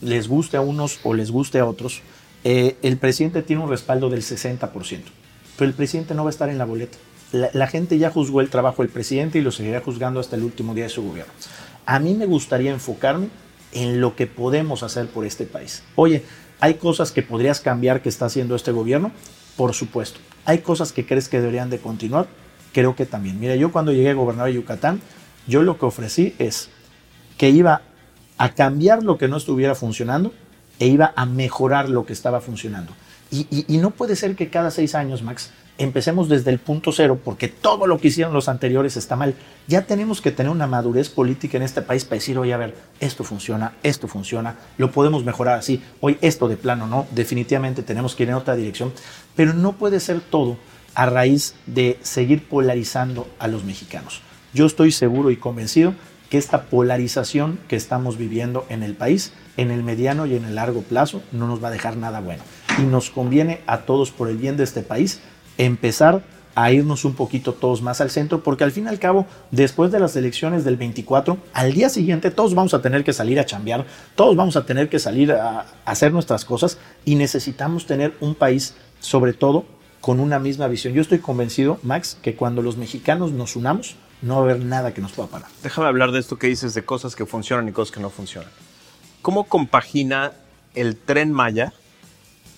[0.02, 2.02] les guste a unos o les guste a otros,
[2.44, 5.12] eh, el presidente tiene un respaldo del 60%,
[5.58, 6.98] pero el presidente no va a estar en la boleta
[7.32, 10.74] la, gente ya juzgó el trabajo del presidente y lo seguirá juzgando hasta el último
[10.74, 11.32] día de su gobierno.
[11.86, 13.30] A mí me gustaría enfocarme
[13.74, 15.84] en lo que podemos hacer por este país.
[15.96, 16.24] Oye,
[16.60, 19.12] ¿hay cosas que podrías cambiar que está haciendo este gobierno?
[19.56, 20.20] Por supuesto.
[20.46, 22.28] ¿Hay cosas que crees que deberían de continuar?
[22.74, 23.40] Creo que también.
[23.40, 25.02] Mira, yo cuando llegué a gobernar Yucatán,
[25.48, 26.70] yo lo que ofrecí es
[27.38, 27.82] que iba
[28.38, 30.34] a cambiar lo que no estuviera funcionando
[30.80, 32.94] e iba a mejorar lo que estaba funcionando.
[33.30, 37.48] y no puede ser que cada seis años, Max, empecemos desde el punto cero, porque
[37.48, 39.36] todo lo que hicieron los anteriores está mal.
[39.68, 42.76] Ya tenemos que tener una madurez política en este país para decir, oye, a ver,
[43.00, 45.82] esto funciona, esto funciona, lo podemos mejorar así.
[46.00, 48.92] Hoy esto de plano, no, definitivamente tenemos que ir en otra dirección,
[49.36, 50.58] pero no puede ser todo
[50.96, 54.22] a raíz de seguir polarizando a los mexicanos.
[54.54, 55.94] Yo estoy seguro y convencido
[56.30, 60.56] que esta polarización que estamos viviendo en el país, en el mediano y en el
[60.56, 62.44] largo plazo, no nos va a dejar nada bueno.
[62.80, 65.22] Y nos conviene a todos por el bien de este país
[65.58, 66.22] empezar
[66.58, 69.92] a irnos un poquito todos más al centro, porque al fin y al cabo, después
[69.92, 73.46] de las elecciones del 24, al día siguiente todos vamos a tener que salir a
[73.46, 78.34] chambear, todos vamos a tener que salir a, hacer nuestras cosas y necesitamos tener un
[78.34, 79.66] país, sobre todo,
[80.02, 80.96] con una misma visión.
[80.96, 84.96] Yo estoy convencido, Max, que cuando los mexicanos nos unamos, no va a haber nada
[84.96, 85.50] que nos pueda parar.
[85.62, 88.50] Déjame hablar de esto que dices de cosas que funcionan y cosas que no funcionan.
[89.22, 90.32] ¿Cómo compagina
[90.74, 91.72] el tren Maya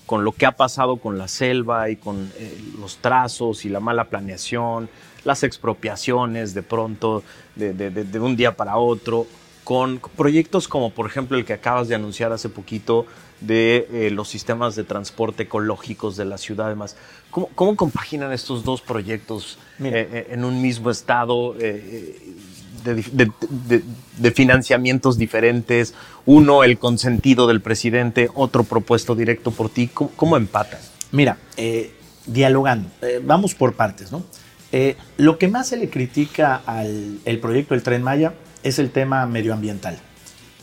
[0.10, 3.80] con lo que ha pasado con la selva y con eh, los trazos y la
[3.80, 4.90] mala planeación,
[5.24, 7.22] las expropiaciones de pronto,
[7.56, 9.28] de, un día para otro,
[9.64, 13.06] con proyectos como por ejemplo el que acabas de anunciar hace poquito
[13.40, 16.66] de eh, los sistemas de transporte ecológicos de la ciudad.
[16.66, 16.98] Además,
[17.30, 21.54] ¿cómo, cómo compaginan estos dos proyectos eh, en un mismo estado?
[22.84, 25.94] De, financiamientos diferentes,
[26.26, 29.88] uno el consentido del presidente, otro propuesto directo por ti.
[29.88, 30.92] ¿Cómo, empatas?
[31.12, 31.94] Mira, eh,
[32.26, 34.24] dialogando, eh, vamos por partes, ¿no?
[34.72, 38.92] Eh, lo que más se le critica al el proyecto del Tren Maya es el
[38.92, 39.98] tema medioambiental.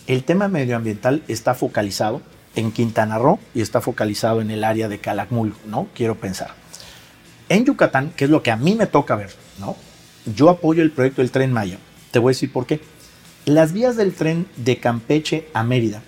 [0.07, 2.23] El tema medioambiental está focalizado
[2.55, 5.89] en Quintana Roo y está focalizado en el área de Calakmul, ¿no?
[5.95, 6.55] Quiero pensar.
[7.49, 9.77] En Yucatán, que es lo que a mí me toca ver, ¿no?
[10.35, 11.79] Yo apoyo el proyecto del Tren Maya
[12.17, 12.81] te voy a decir por qué.
[13.45, 16.03] Las vías del tren de Campeche a Mérida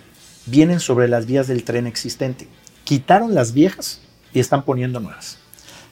[0.47, 2.49] vienen sobre las vías del tren existente.
[2.85, 4.01] Quitaron las viejas
[4.33, 5.37] y están poniendo nuevas.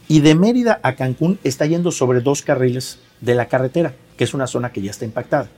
[0.08, 4.32] Y de Mérida a Cancún está yendo sobre dos carriles de la carretera, que es
[4.32, 5.50] una zona que ya está impactada.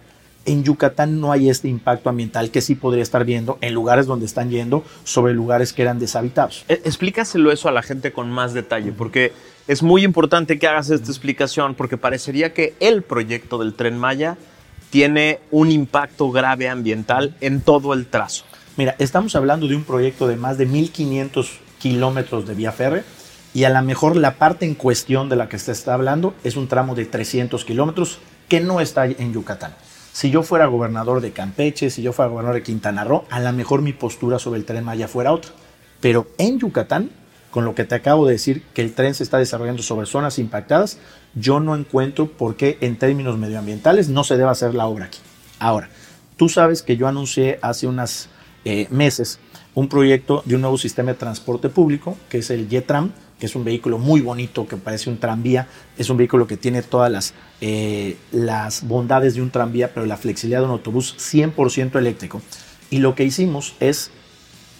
[0.45, 4.27] En Yucatán no hay este impacto ambiental que sí podría estar viendo en lugares donde
[4.27, 6.65] están yendo sobre lugares que eran deshabitados.
[6.69, 9.31] E, explícaselo eso a la gente con más detalle, porque
[9.69, 14.39] es muy importante que hagas esta explicación, porque parecería que el proyecto del tren Maya
[14.89, 18.45] tiene un impacto grave ambiental en todo el trazo.
[18.79, 23.05] Mira, estamos hablando de un proyecto de más de 1.500 kilómetros de vía férrea
[23.53, 26.57] y a lo mejor la parte en cuestión de la que se está hablando es
[26.57, 29.75] un tramo de 300 kilómetros que no está en Yucatán.
[30.13, 33.53] Si yo fuera gobernador de Campeche, si yo fuera gobernador de Quintana Roo, a lo
[33.53, 35.53] mejor mi postura sobre el tren Maya fuera otra.
[36.01, 37.11] Pero en Yucatán,
[37.51, 40.39] con lo que te acabo de decir, que el tren se está desarrollando sobre zonas
[40.39, 40.99] impactadas,
[41.35, 45.19] yo no encuentro por qué en términos medioambientales no se debe hacer la obra aquí.
[45.59, 45.89] Ahora,
[46.37, 48.29] tú sabes que yo anuncié hace unos
[48.65, 49.41] eh, meses
[49.79, 53.55] un proyecto de un nuevo sistema de transporte público, que es el YETRAM, que es
[53.55, 57.33] un vehículo muy bonito, que parece un tranvía, es un vehículo que tiene todas las,
[57.61, 62.43] eh, las bondades de un tranvía, pero la flexibilidad de un autobús 100% eléctrico.
[62.91, 64.11] Y lo que hicimos es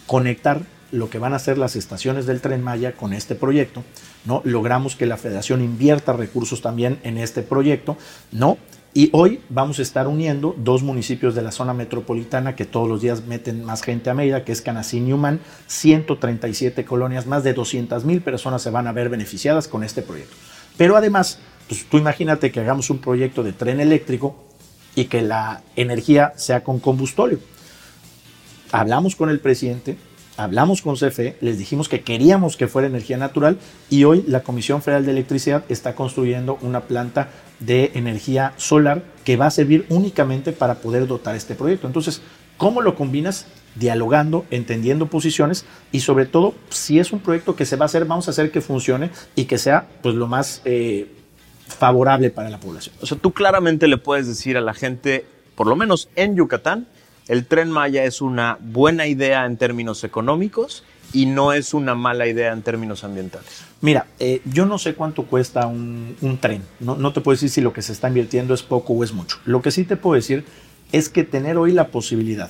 [0.05, 3.83] conectar lo que van a ser las estaciones del tren Maya con este proyecto,
[4.25, 4.41] ¿no?
[4.43, 7.97] Logramos que la federación invierta recursos también en este proyecto,
[8.31, 8.57] ¿no?
[8.93, 13.01] Y hoy vamos a estar uniendo dos municipios de la zona metropolitana que todos los
[13.01, 17.53] días meten más gente a Mérida, que es Canacín y Humán, 137 colonias, más de
[17.53, 20.35] 200 mil personas se van a ver beneficiadas con este proyecto.
[20.75, 24.35] Pero además, pues tú imagínate que hagamos un proyecto de tren eléctrico
[24.95, 27.39] y que la energía sea con combustorio.
[28.71, 29.97] Hablamos con el presidente,
[30.39, 33.57] hablamos con CFE, les dijimos que queríamos que fuera energía natural
[33.89, 37.27] y hoy la Comisión Federal de Electricidad está construyendo una planta
[37.59, 41.87] de energía solar que va a servir únicamente para poder dotar este proyecto.
[41.87, 42.21] Entonces,
[42.55, 43.47] ¿cómo lo combinas?
[43.75, 48.05] Dialogando, entendiendo posiciones y sobre todo, si es un proyecto que se va a hacer,
[48.05, 51.13] vamos a hacer que funcione y que sea pues lo más eh,
[51.67, 52.95] favorable para la población.
[53.01, 55.25] O sea, tú claramente le puedes decir a la gente,
[55.55, 56.87] por lo menos en Yucatán,
[57.29, 62.25] el tren Maya es una buena idea en términos económicos y no es una mala
[62.25, 63.63] idea en términos ambientales.
[63.81, 66.63] Mira, eh, yo no sé cuánto cuesta un, tren.
[66.79, 69.37] No, te puedo decir si lo que se está invirtiendo es poco o es mucho.
[69.45, 70.43] Lo que sí te puedo decir
[70.91, 72.49] es que tener hoy la posibilidad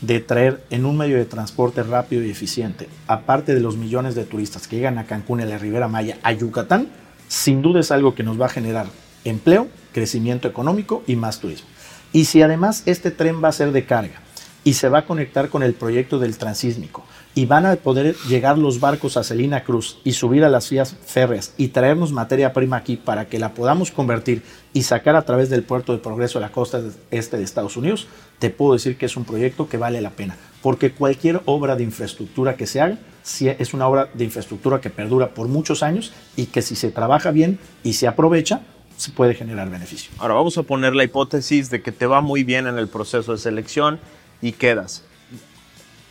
[0.00, 4.24] de traer en un medio de transporte rápido y eficiente, aparte de los millones de
[4.24, 6.88] turistas que llegan a Cancún a la Ribera Maya, a Yucatán,
[7.28, 8.86] sin duda es algo que nos va a generar
[9.24, 11.68] empleo, crecimiento económico y más turismo.
[12.16, 14.22] Y si además este tren va a ser de carga
[14.64, 18.56] y se va a conectar con el proyecto del transísmico y van a poder llegar
[18.56, 22.78] los barcos a Celina Cruz y subir a las vías férreas y traernos materia prima
[22.78, 26.40] aquí para que la podamos convertir y sacar a través del puerto de progreso a
[26.40, 30.00] la costa este de Estados Unidos, te puedo decir que es un proyecto que vale
[30.00, 30.38] la pena.
[30.62, 32.96] Porque cualquier obra de infraestructura que se haga,
[33.40, 37.30] es una obra de infraestructura que perdura por muchos años y que si se trabaja
[37.30, 38.62] bien y se aprovecha,
[38.96, 40.10] se puede generar beneficio.
[40.18, 43.32] Ahora vamos a poner la hipótesis de que te va muy bien en el proceso
[43.32, 44.00] de selección
[44.40, 45.02] y quedas.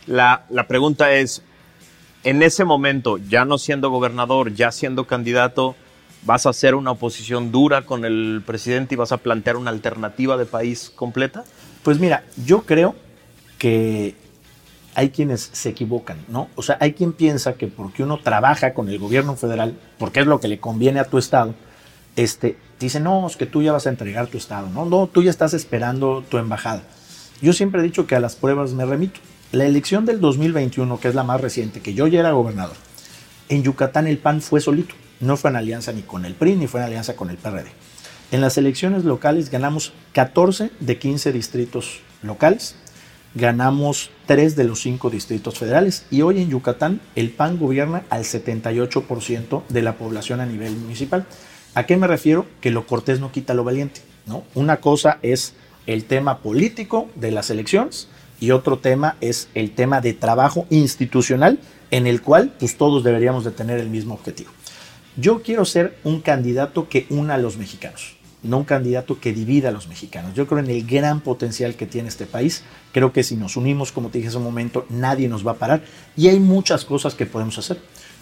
[0.06, 1.42] La, la pregunta es,
[2.22, 5.74] en ese momento, ya no siendo gobernador, ya siendo candidato,
[6.24, 10.36] ¿vas a hacer una oposición dura con el presidente y vas a plantear una alternativa
[10.36, 11.44] de país completa?
[11.82, 12.94] Pues mira, yo creo
[13.58, 14.14] que
[14.94, 16.48] hay quienes se equivocan, ¿no?
[16.54, 20.26] O sea, hay quien piensa que porque uno trabaja con el gobierno federal, porque es
[20.26, 21.54] lo que le conviene a tu estado,
[22.16, 25.22] este, dice, no, es que tú ya vas a entregar tu estado, no, no, tú
[25.22, 26.82] ya estás esperando tu embajada.
[27.40, 29.20] Yo siempre he dicho que a las pruebas me remito.
[29.52, 32.76] La elección del 2021, que es la más reciente, que yo ya era gobernador,
[33.48, 36.66] en Yucatán el PAN fue solito, no fue en alianza ni con el PRI ni
[36.66, 37.70] fue en alianza con el PRD.
[38.32, 42.74] En las elecciones locales ganamos 14 de 15 distritos locales,
[43.34, 48.24] ganamos 3 de los 5 distritos federales y hoy en Yucatán el PAN gobierna al
[48.24, 51.26] 78% de la población a nivel municipal.
[51.76, 52.46] ¿A qué me refiero?
[52.62, 54.00] Que lo cortés no quita lo valiente.
[54.24, 54.44] ¿no?
[54.54, 55.52] Una cosa es
[55.86, 58.08] el tema político de las elecciones
[58.40, 61.60] y otro tema es el tema de trabajo institucional
[61.90, 64.50] en el cual pues todos deberíamos de tener el mismo objetivo.
[65.18, 69.68] Yo quiero ser un candidato que una a los mexicanos, no un candidato que divida
[69.68, 70.32] a los mexicanos.
[70.32, 72.62] Yo creo en el gran potencial que tiene este país.
[72.92, 75.56] Creo que si nos unimos, como te dije hace un momento, nadie nos va a
[75.56, 75.82] parar
[76.16, 77.78] y hay muchas cosas que podemos hacer.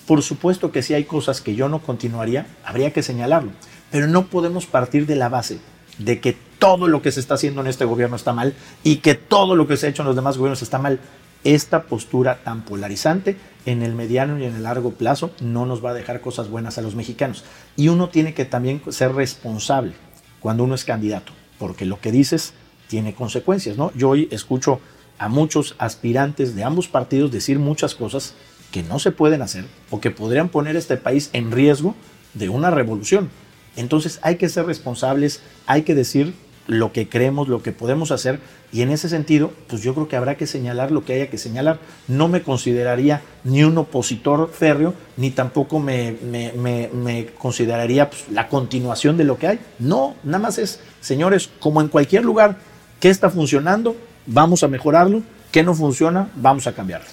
[0.07, 3.53] Por supuesto que si hay cosas que yo no continuaría, habría que señalarlo,
[3.91, 5.59] pero no podemos partir de la base
[5.99, 9.15] de que todo lo que se está haciendo en este gobierno está mal y que
[9.15, 10.99] todo lo que se ha hecho en los demás gobiernos está mal.
[11.45, 13.37] Esta postura tan polarizante
[13.67, 16.79] en el mediano y en el largo plazo no nos va a dejar cosas buenas
[16.79, 17.45] a los mexicanos.
[17.77, 19.93] Y uno tiene que también ser responsable
[20.41, 22.55] cuando uno es candidato, porque lo que dices
[22.89, 23.93] tiene consecuencias, ¿no?
[23.95, 24.81] Yo hoy escucho
[25.19, 28.35] a muchos aspirantes de ambos partidos decir muchas cosas
[28.71, 31.95] que no se pueden hacer o que podrían poner este país en riesgo
[32.35, 33.31] de una revolución.
[33.77, 36.35] Entonces hay que ser responsables, hay que decir
[36.67, 38.41] lo que creemos, lo que podemos hacer
[38.75, 41.39] y en ese sentido, pues yo creo que habrá que señalar lo que haya que
[41.39, 41.79] señalar.
[42.09, 49.17] No me consideraría ni un opositor férreo, ni tampoco me, me, consideraría pues, la continuación
[49.17, 49.61] de lo que hay.
[49.79, 52.57] No, nada más es, señores, como en cualquier lugar,
[52.99, 53.95] ¿qué está funcionando?
[54.27, 55.23] Vamos a mejorarlo.
[55.53, 56.31] ¿Qué no funciona?
[56.35, 57.07] Vamos a cambiarlo.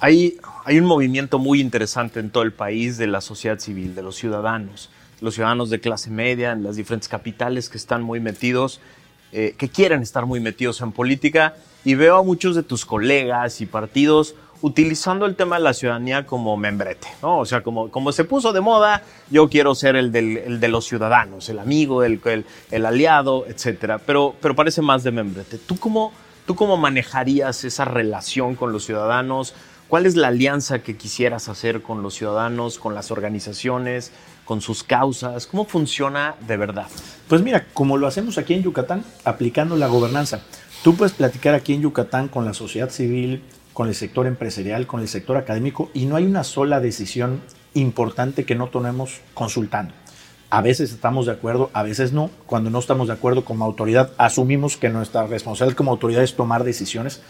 [0.00, 4.02] Hay, hay un movimiento muy interesante en todo el país de la sociedad civil, de
[4.02, 8.80] los ciudadanos los ciudadanos de clase media en las diferentes capitales que están muy metidos,
[9.32, 13.60] eh, que quieren estar muy metidos en política y veo a muchos de tus colegas
[13.60, 17.38] y partidos utilizando el tema de la ciudadanía como membrete, ¿no?
[17.38, 20.84] O sea, como, como se puso de moda, yo quiero ser el, del, de los
[20.84, 25.58] ciudadanos, el amigo, el, el, el, aliado, etcétera, pero, pero parece más de membrete.
[25.58, 26.12] ¿Tú cómo,
[26.44, 29.54] ¿Tú cómo manejarías esa relación con los ciudadanos?
[29.88, 34.12] ¿Cuál es la alianza que quisieras hacer con los ciudadanos, con las organizaciones,
[34.44, 35.46] con sus causas?
[35.46, 36.88] ¿Cómo funciona de verdad?
[37.26, 40.42] Pues mira, como lo hacemos aquí en Yucatán, aplicando la gobernanza.
[40.84, 45.00] Tú puedes platicar aquí en Yucatán con la sociedad civil, con el sector empresarial, con
[45.00, 47.40] el sector académico, y no hay una sola decisión
[47.72, 49.94] importante que no tomemos consultando.
[50.50, 52.30] A veces estamos de acuerdo, a veces no.
[52.44, 56.64] Cuando no estamos de acuerdo como autoridad, asumimos que nuestra responsabilidad como autoridad es tomar
[56.64, 57.22] decisiones,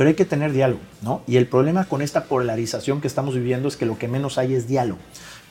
[0.00, 1.20] pero hay que tener diálogo, ¿no?
[1.26, 4.54] Y el problema con esta polarización que estamos viviendo es que lo que menos hay
[4.54, 4.98] es diálogo.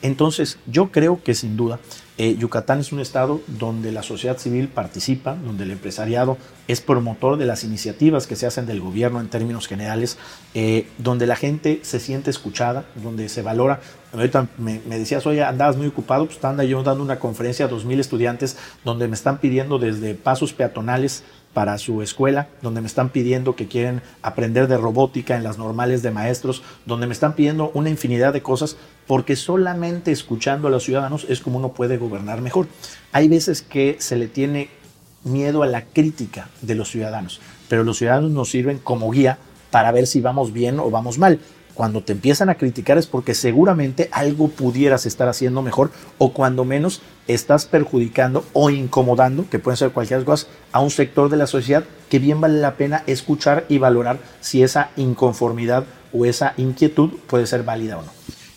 [0.01, 1.79] Entonces, yo creo que sin duda
[2.17, 7.37] eh, Yucatán es un estado donde la sociedad civil participa, donde el empresariado es promotor
[7.37, 10.17] de las iniciativas que se hacen del gobierno en términos generales,
[10.53, 13.81] eh, donde la gente se siente escuchada, donde se valora.
[14.13, 17.99] Ahorita me, decías, oye, andabas muy ocupado, pues anda yo dando una conferencia a 2.000
[17.99, 23.55] estudiantes donde me están pidiendo desde pasos peatonales para su escuela, donde me están pidiendo
[23.55, 27.89] que quieren aprender de robótica en las normales de maestros, donde me están pidiendo una
[27.89, 32.67] infinidad de cosas, porque solamente escuchando a los ciudadanos es como uno puede gobernar mejor.
[33.11, 34.69] Hay veces que se le tiene
[35.23, 39.37] miedo a la crítica de los ciudadanos, pero los ciudadanos nos sirven como guía
[39.71, 41.39] para ver si vamos bien o vamos mal
[41.79, 46.65] cuando te empiezan a criticar es porque seguramente algo pudieras estar haciendo mejor o cuando
[46.65, 51.47] menos estás perjudicando o incomodando, que pueden ser cualquier cosa, a un sector de la
[51.47, 57.11] sociedad que bien vale la pena escuchar y valorar si esa inconformidad o esa inquietud
[57.27, 58.11] puede ser válida o no.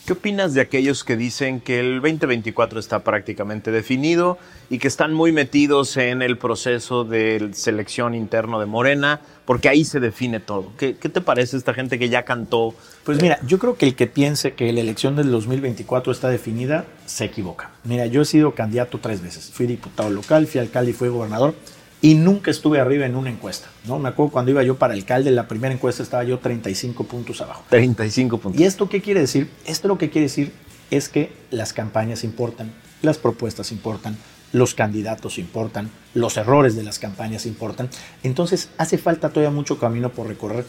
[0.04, 4.36] ¿Qué opinas de aquellos que dicen que el 2024 está prácticamente definido
[4.68, 9.20] y que están muy metidos en el proceso de selección interno de Morena?
[9.44, 10.72] Porque ahí se define todo.
[10.76, 12.74] ¿Qué, te parece esta gente que ya cantó?
[13.04, 16.84] Pues mira, yo creo que el que piense que la elección del 2024 está definida
[17.06, 17.70] se equivoca.
[17.84, 19.52] Mira, yo he sido candidato tres veces.
[19.52, 21.54] Fui diputado local, fui alcalde y fui gobernador
[22.02, 23.68] y nunca estuve arriba en una encuesta.
[23.86, 23.98] ¿no?
[23.98, 27.64] Me acuerdo cuando iba yo para alcalde, la primera encuesta estaba yo 35 puntos abajo.
[27.70, 28.60] 35 puntos.
[28.60, 29.48] ¿Y esto qué quiere decir?
[29.64, 30.52] Esto lo que quiere decir
[30.90, 32.72] es que las campañas importan,
[33.02, 34.18] las propuestas importan,
[34.52, 37.88] los candidatos importan, los errores de las campañas importan.
[38.24, 40.66] Entonces hace falta todavía mucho camino por recorrer.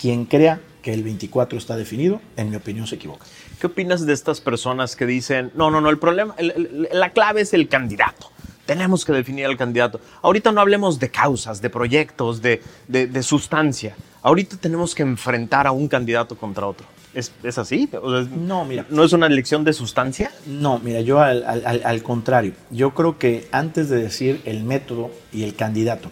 [0.00, 3.26] Quien crea que el 24 está definido, en mi opinión se equivoca.
[3.60, 7.54] ¿Qué opinas de estas personas que dicen, no, no, no, el problema, la clave es
[7.54, 8.30] el candidato?
[8.66, 10.00] Tenemos que definir al candidato.
[10.22, 13.94] Ahorita no hablemos de causas, de proyectos, de, de, sustancia.
[14.22, 16.86] ahorita tenemos que enfrentar a un candidato contra otro.
[17.14, 17.88] ¿Es, es así?
[18.02, 18.84] O sea, No, mira.
[18.90, 20.30] ¿No es una elección de sustancia?
[20.46, 25.10] No, mira, yo al, al- al contrario, yo creo que antes de decir el método
[25.32, 26.10] y el candidato,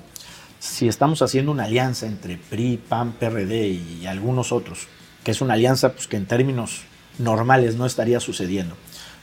[0.61, 4.87] si estamos haciendo una alianza entre PRI, PAN, PRD y algunos otros,
[5.25, 6.83] que es una alianza pues, que en términos
[7.19, 8.75] normales no estaría sucediendo,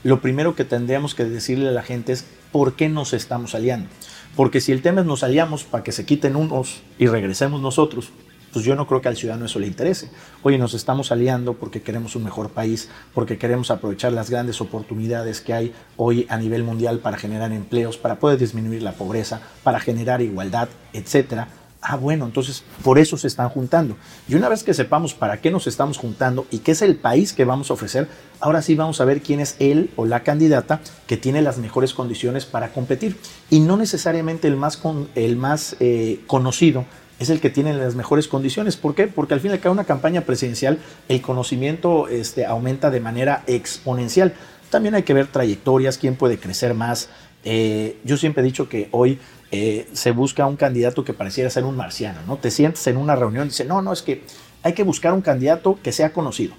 [0.04, 3.90] lo primero que tendríamos que decirle a la gente es por qué nos estamos aliando.
[4.36, 8.12] Porque si el tema es nos aliamos para que se quiten unos y regresemos nosotros,
[8.52, 10.10] pues yo no creo que al ciudadano eso le interese.
[10.44, 15.42] Oye, nos estamos aliando porque queremos un mejor país, porque queremos aprovechar las grandes oportunidades
[15.42, 19.80] que hay hoy a nivel mundial para generar empleos, para poder disminuir la pobreza, para
[19.80, 21.48] generar igualdad, etcétera.
[21.84, 23.98] Ah, bueno, entonces por eso se están juntando.
[24.28, 27.34] Y una vez que sepamos para qué nos estamos juntando y qué es el país
[27.34, 28.08] que vamos a ofrecer,
[28.40, 31.96] ahora sí vamos a ver quién es él o la candidata que tiene las mejores
[31.96, 33.18] condiciones para competir.
[33.50, 36.86] Y no necesariamente el más, con- el más eh, conocido
[37.20, 38.78] es el que tiene las mejores condiciones.
[38.78, 39.08] ¿Por qué?
[39.08, 40.78] Porque al fin y al cabo una campaña presidencial
[41.10, 44.34] el conocimiento este, aumenta de manera exponencial.
[44.70, 47.10] También hay que ver trayectorias, quién puede crecer más.
[47.44, 49.20] Eh, yo siempre he dicho que hoy
[49.52, 52.38] eh, se busca un candidato que pareciera ser un marciano, ¿no?
[52.38, 54.24] Te sientes en una reunión y dices, no, no, es que
[54.64, 56.54] hay que buscar un candidato que sea conocido,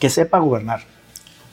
[0.00, 0.82] que sepa gobernar,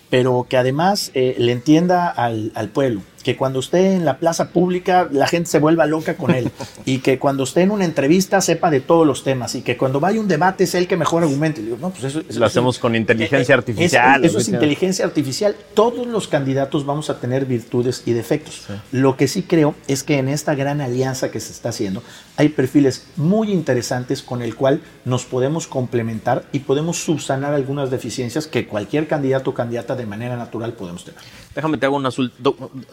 [0.10, 4.50] pero que además eh, le entienda al, al pueblo, que cuando esté en la plaza
[4.50, 6.52] pública la gente se vuelva loca con él
[6.86, 10.00] y que cuando esté en una entrevista sepa de todos los temas y que cuando
[10.00, 11.62] vaya un debate es el que mejor argumente.
[11.62, 14.24] Y digo, no, pues eso, eso- Lo hacemos con inteligencia eh, artificial.
[14.26, 15.56] Eso, es inteligencia artificial.
[15.74, 18.68] Todos los candidatos vamos a tener virtudes y defectos.
[18.92, 22.04] Lo que sí creo es que en esta gran alianza que se está haciendo
[22.36, 28.48] hay perfiles muy interesantes con el cual nos podemos complementar y podemos subsanar algunas deficiencias
[28.48, 31.22] que cualquier candidato o candidata de manera natural podemos tener.
[31.56, 32.16] Déjame te hago unas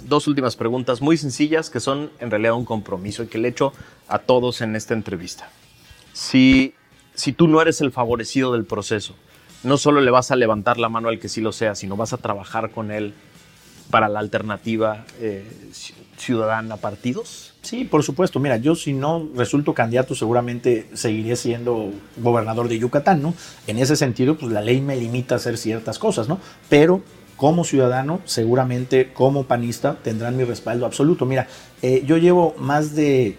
[0.03, 3.73] dos últimas preguntas muy sencillas que son en realidad un compromiso y que le echo
[4.09, 5.49] a todos en esta entrevista.
[6.13, 6.75] Si,
[7.15, 9.15] si tú no eres el favorecido del proceso,
[9.63, 12.13] no solo le vas a levantar la mano al que sí lo sea, sino vas
[12.13, 13.15] a trabajar con él
[13.91, 17.55] para la alternativa eh, ci- ciudadana partidos.
[17.63, 18.39] Sí, por supuesto.
[18.41, 23.35] Mira, yo si no resulto candidato, seguramente seguiré siendo gobernador de Yucatán, ¿no?
[23.67, 26.39] En ese sentido, pues la ley me limita a hacer ciertas cosas, ¿no?
[26.69, 27.03] Pero
[27.41, 31.25] como ciudadano, seguramente como panista, tendrán mi respaldo absoluto.
[31.25, 31.49] Mira,
[31.81, 33.39] eh, yo llevo más de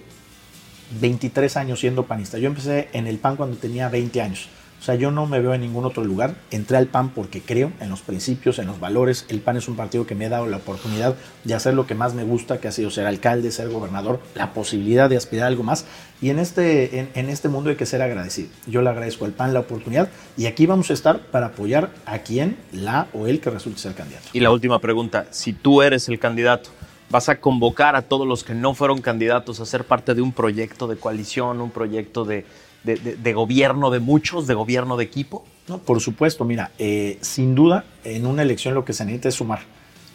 [0.99, 2.39] 23 años siendo panista.
[2.39, 4.49] Yo empecé en el PAN cuando tenía 20 años.
[4.81, 6.33] O sea, yo no me veo en ningún otro lugar.
[6.49, 9.27] Entré al PAN porque creo en los principios, en los valores.
[9.29, 11.93] El PAN es un partido que me ha dado la oportunidad de hacer lo que
[11.93, 15.47] más me gusta, que ha sido ser alcalde, ser gobernador, la posibilidad de aspirar a
[15.49, 15.85] algo más.
[16.19, 18.49] Y en este, en, en este mundo hay que ser agradecido.
[18.65, 22.17] Yo le agradezco al PAN la oportunidad y aquí vamos a estar para apoyar a
[22.19, 24.29] quien, la o él que resulte ser candidato.
[24.33, 26.71] Y la última pregunta, si tú eres el candidato,
[27.11, 30.31] ¿vas a convocar a todos los que no fueron candidatos a ser parte de un
[30.31, 32.45] proyecto de coalición, un proyecto de,
[32.83, 35.45] de- de- de gobierno de muchos, de gobierno de equipo?
[35.67, 39.35] No, por supuesto, mira, eh, sin duda en una elección lo que se necesita es
[39.35, 39.59] sumar.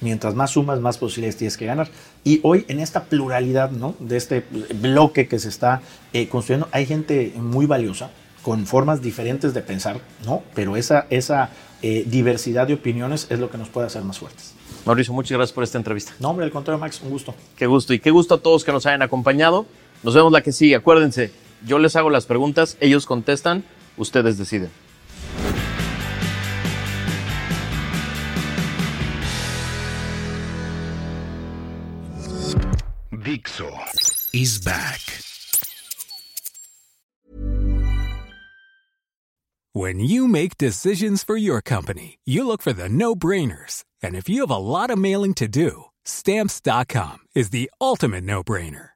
[0.00, 1.88] Mientras más sumas, más posibilidades tienes que ganar.
[2.22, 3.94] Y hoy en esta pluralidad, ¿no?
[3.98, 4.44] De este
[4.82, 5.80] bloque que se está
[6.12, 8.10] eh, construyendo, hay gente muy valiosa
[8.42, 10.42] con formas diferentes de pensar, ¿no?
[10.54, 11.48] Pero esa, esa
[11.82, 14.52] eh, diversidad de opiniones es lo que nos puede hacer más fuertes.
[14.84, 16.12] Mauricio, muchas gracias por esta entrevista.
[16.20, 17.34] No, hombre, al contrario, Max, un gusto.
[17.56, 19.64] Qué gusto y qué gusto a todos que nos hayan acompañado.
[20.02, 20.74] Nos vemos la que sigue.
[20.76, 21.32] Acuérdense,
[21.66, 23.64] yo les hago las preguntas, ellos contestan,
[23.96, 24.70] ustedes deciden.
[33.10, 33.70] Dixo
[34.32, 35.00] is back.
[39.72, 43.84] When you make decisions for your company, you look for the no brainers.
[44.02, 48.42] And if you have a lot of mailing to do, stamps.com is the ultimate no
[48.42, 48.95] brainer.